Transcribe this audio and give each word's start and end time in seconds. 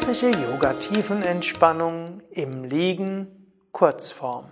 Klassische 0.00 0.30
Yoga-Tiefenentspannung 0.30 2.22
im 2.30 2.64
Liegen, 2.64 3.52
Kurzform. 3.70 4.50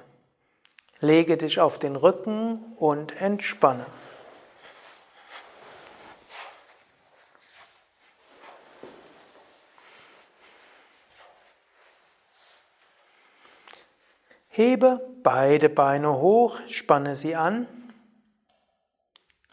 Lege 1.01 1.38
dich 1.38 1.58
auf 1.58 1.78
den 1.78 1.97
Rücken 1.97 2.74
und 2.76 3.19
entspanne. 3.19 3.87
Hebe 14.51 15.01
beide 15.22 15.71
Beine 15.71 16.12
hoch, 16.19 16.59
spanne 16.69 17.16
sie 17.16 17.35
an, 17.35 17.66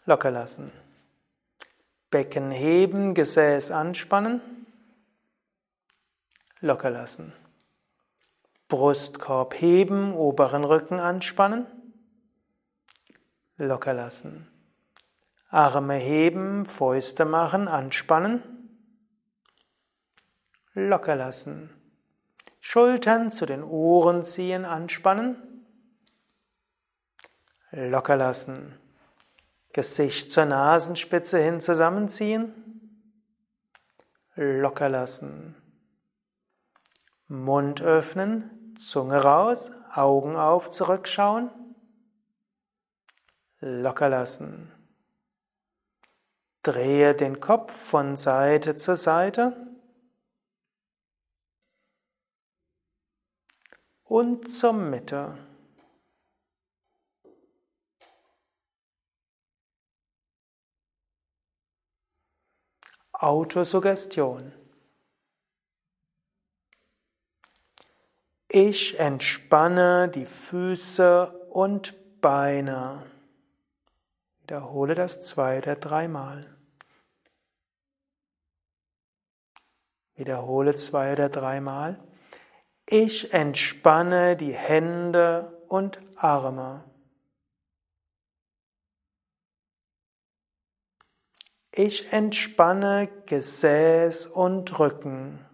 locker 0.04 0.30
lassen. 0.30 0.70
Becken 2.10 2.50
heben, 2.50 3.14
Gesäß 3.14 3.70
anspannen, 3.70 4.55
locker 6.60 6.90
lassen. 6.90 7.32
Brustkorb 8.68 9.54
heben, 9.54 10.14
oberen 10.14 10.64
Rücken 10.64 10.98
anspannen, 10.98 11.66
locker 13.56 13.94
lassen. 13.94 14.48
Arme 15.48 15.94
heben, 15.94 16.66
Fäuste 16.66 17.24
machen, 17.24 17.68
anspannen, 17.68 18.42
locker 20.74 21.14
lassen. 21.14 21.70
Schultern 22.60 23.30
zu 23.30 23.46
den 23.46 23.62
Ohren 23.62 24.24
ziehen, 24.24 24.64
anspannen. 24.64 25.36
Locker 27.70 28.16
lassen. 28.16 28.74
Gesicht 29.72 30.32
zur 30.32 30.46
Nasenspitze 30.46 31.38
hin 31.38 31.60
zusammenziehen. 31.60 32.52
Locker 34.34 34.88
lassen. 34.88 35.54
Mund 37.28 37.82
öffnen, 37.82 38.74
Zunge 38.78 39.22
raus, 39.22 39.72
Augen 39.92 40.36
auf, 40.36 40.70
zurückschauen. 40.70 41.50
Locker 43.60 44.08
lassen. 44.08 44.72
Drehe 46.62 47.14
den 47.14 47.40
Kopf 47.40 47.72
von 47.72 48.16
Seite 48.16 48.76
zu 48.76 48.96
Seite. 48.96 49.66
und 54.06 54.48
zur 54.50 54.72
Mitte. 54.72 55.36
Autosuggestion. 63.12 64.52
Ich 68.58 68.98
entspanne 68.98 70.08
die 70.08 70.24
Füße 70.24 71.26
und 71.50 72.22
Beine. 72.22 73.04
Wiederhole 74.40 74.94
das 74.94 75.20
zwei 75.20 75.58
oder 75.58 75.76
dreimal. 75.76 76.40
Wiederhole 80.14 80.74
zwei 80.74 81.12
oder 81.12 81.28
dreimal. 81.28 82.02
Ich 82.86 83.34
entspanne 83.34 84.38
die 84.38 84.54
Hände 84.54 85.62
und 85.68 86.00
Arme. 86.16 86.82
Ich 91.72 92.10
entspanne 92.10 93.10
Gesäß 93.26 94.24
und 94.28 94.78
Rücken. 94.78 95.46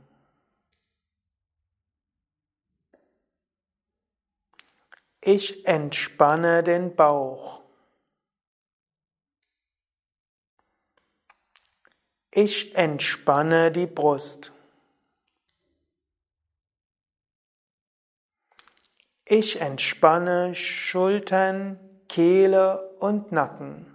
Ich 5.24 5.64
entspanne 5.68 6.64
den 6.64 6.96
Bauch. 6.96 7.62
Ich 12.32 12.74
entspanne 12.74 13.70
die 13.70 13.86
Brust. 13.86 14.50
Ich 19.24 19.60
entspanne 19.60 20.56
Schultern, 20.56 21.78
Kehle 22.08 22.90
und 22.98 23.30
Nacken. 23.30 23.86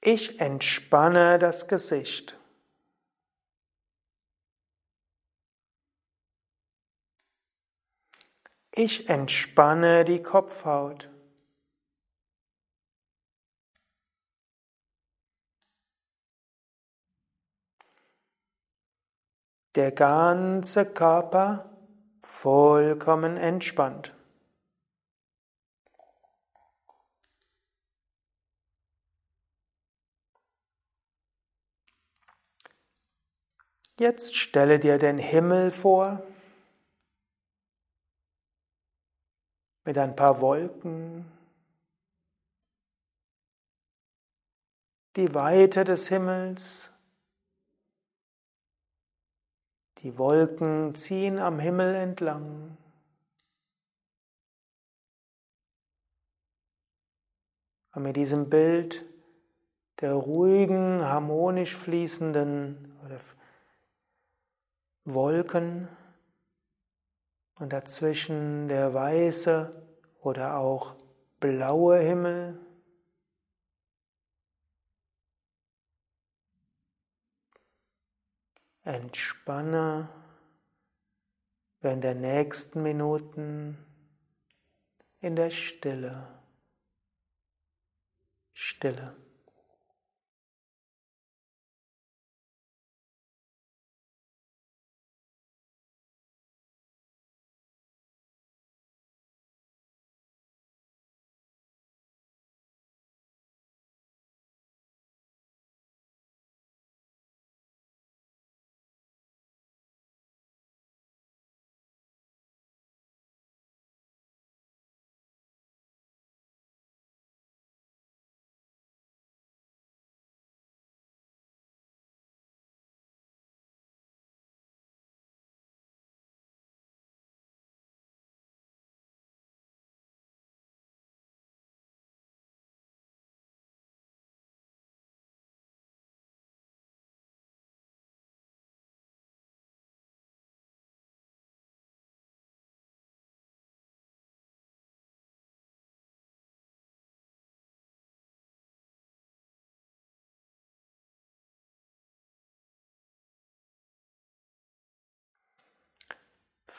Ich 0.00 0.40
entspanne 0.40 1.38
das 1.38 1.68
Gesicht. 1.68 2.36
Ich 8.74 9.08
entspanne 9.08 10.04
die 10.04 10.22
Kopfhaut. 10.22 11.12
der 19.74 19.92
ganze 19.92 20.84
Körper 20.84 21.70
vollkommen 22.22 23.36
entspannt. 23.36 24.14
Jetzt 33.98 34.36
stelle 34.36 34.80
dir 34.80 34.98
den 34.98 35.18
Himmel 35.18 35.70
vor 35.70 36.22
mit 39.84 39.98
ein 39.98 40.14
paar 40.16 40.40
Wolken, 40.40 41.30
die 45.16 45.34
Weite 45.34 45.84
des 45.84 46.08
Himmels 46.08 46.92
Die 50.02 50.18
Wolken 50.18 50.96
ziehen 50.96 51.38
am 51.38 51.60
Himmel 51.60 51.94
entlang. 51.94 52.76
Und 57.94 58.02
mit 58.02 58.16
diesem 58.16 58.50
Bild 58.50 59.04
der 60.00 60.14
ruhigen, 60.14 61.02
harmonisch 61.02 61.76
fließenden 61.76 62.98
Wolken 65.04 65.88
und 67.62 67.72
dazwischen 67.72 68.66
der 68.66 68.92
weiße 68.92 69.70
oder 70.20 70.56
auch 70.56 70.96
blaue 71.38 72.00
Himmel, 72.00 72.58
Entspanne 78.82 80.08
während 81.82 82.02
der 82.02 82.16
nächsten 82.16 82.82
Minuten 82.82 83.78
in 85.20 85.36
der 85.36 85.50
Stille. 85.50 86.26
Stille. 88.54 89.14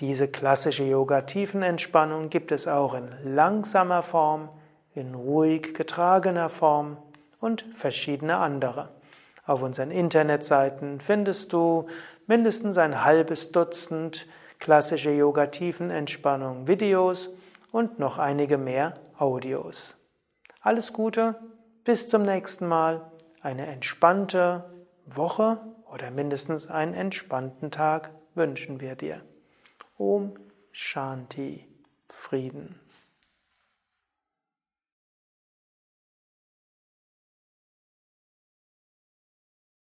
Diese 0.00 0.26
klassische 0.26 0.82
Yoga-Tiefenentspannung 0.84 2.30
gibt 2.30 2.50
es 2.50 2.66
auch 2.66 2.94
in 2.94 3.10
langsamer 3.22 4.02
Form, 4.02 4.48
in 4.94 5.14
ruhig 5.14 5.74
getragener 5.74 6.48
Form 6.48 6.96
und 7.40 7.64
verschiedene 7.74 8.38
andere. 8.38 8.88
Auf 9.46 9.62
unseren 9.62 9.90
Internetseiten 9.90 11.00
findest 11.00 11.52
du 11.52 11.86
mindestens 12.26 12.78
ein 12.78 13.04
halbes 13.04 13.52
Dutzend 13.52 14.26
klassische 14.58 15.10
Yoga-Tiefenentspannung 15.10 16.66
Videos 16.66 17.28
und 17.70 17.98
noch 17.98 18.18
einige 18.18 18.56
mehr 18.56 18.94
Audios. 19.18 19.96
Alles 20.60 20.94
Gute, 20.94 21.34
bis 21.84 22.08
zum 22.08 22.22
nächsten 22.22 22.66
Mal, 22.66 23.10
eine 23.42 23.66
entspannte 23.66 24.64
Woche 25.04 25.60
oder 25.92 26.10
mindestens 26.10 26.68
einen 26.68 26.94
entspannten 26.94 27.70
Tag 27.70 28.12
wünschen 28.34 28.80
wir 28.80 28.96
dir. 28.96 29.20
Om 29.98 30.32
Shanti 30.72 31.68
Frieden. 32.08 32.83